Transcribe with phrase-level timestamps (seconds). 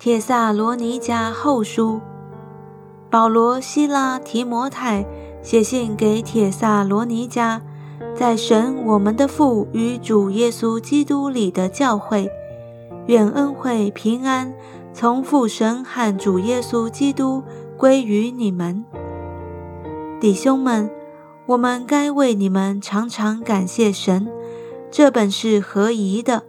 [0.00, 2.00] 帖萨罗尼迦后书，
[3.10, 5.04] 保罗、希拉、提摩太
[5.42, 7.60] 写信给帖萨罗尼迦，
[8.16, 12.30] 在神我们的父与主耶稣基督里的教会，
[13.08, 14.54] 愿恩惠平安
[14.94, 17.42] 从父神和主耶稣基督
[17.76, 18.82] 归于你们，
[20.18, 20.90] 弟兄们。
[21.44, 24.26] 我们该为你们常常感谢神，
[24.90, 26.44] 这本是合宜的，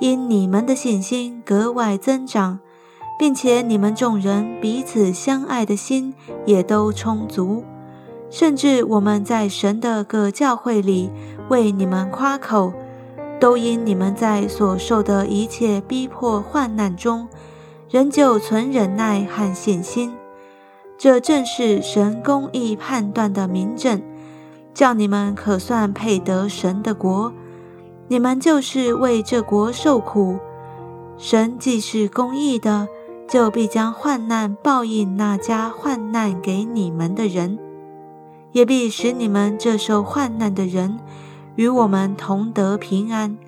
[0.00, 2.58] 因你们的信心格外增长。
[3.22, 6.12] 并且你们众人彼此相爱的心
[6.44, 7.62] 也都充足，
[8.30, 11.08] 甚至我们在神的各教会里
[11.48, 12.72] 为你们夸口，
[13.38, 17.28] 都因你们在所受的一切逼迫患难中，
[17.88, 20.12] 仍旧存忍耐和信心。
[20.98, 24.02] 这正是神公义判断的明证，
[24.74, 27.32] 叫你们可算配得神的国。
[28.08, 30.38] 你们就是为这国受苦，
[31.16, 32.88] 神既是公义的。
[33.32, 37.58] 就必将患难报应那家患难给你们的人，
[38.52, 40.98] 也必使你们这受患难的人
[41.54, 43.38] 与我们同得平安。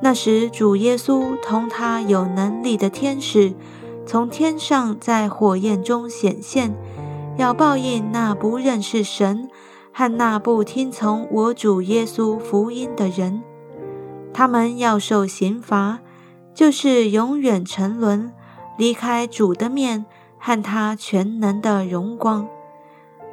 [0.00, 3.52] 那时，主耶稣同他有能力的天使
[4.06, 6.74] 从天上在火焰中显现，
[7.36, 9.50] 要报应那不认识神
[9.92, 13.42] 和那不听从我主耶稣福音的人。
[14.32, 15.98] 他们要受刑罚，
[16.54, 18.32] 就是永远沉沦。
[18.76, 20.04] 离开主的面
[20.38, 22.48] 和他全能的荣光，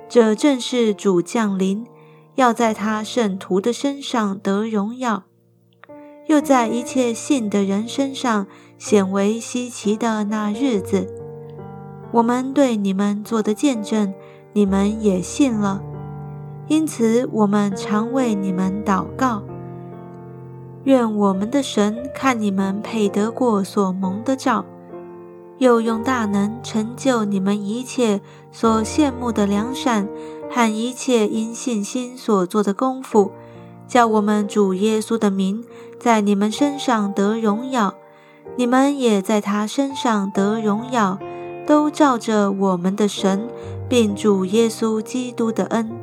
[0.08, 1.86] 这正是主降临，
[2.36, 5.24] 要在他圣徒的身上得荣耀，
[6.28, 8.48] 又在一切信的人身上
[8.78, 11.08] 显为稀奇的那日子。
[12.12, 14.14] 我们对你们做的见证，
[14.54, 15.82] 你们也信了，
[16.68, 19.44] 因此我们常为你们祷告，
[20.84, 24.66] 愿我们的神看你们配得过所蒙的照。
[25.62, 28.20] 又用大能成就你们一切
[28.52, 30.10] 所羡慕的良善
[30.50, 33.32] 和一切因信心所做的功夫，
[33.88, 35.64] 叫我们主耶稣的名
[36.00, 37.94] 在你们身上得荣耀，
[38.56, 41.20] 你们也在他身上得荣耀，
[41.68, 43.48] 都照着我们的神
[43.88, 46.01] 并主耶稣基督的恩。